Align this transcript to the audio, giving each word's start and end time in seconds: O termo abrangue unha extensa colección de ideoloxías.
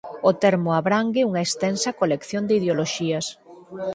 O 0.29 0.31
termo 0.43 0.69
abrangue 0.79 1.27
unha 1.29 1.41
extensa 1.47 1.89
colección 2.01 2.43
de 2.45 2.53
ideoloxías. 2.59 3.25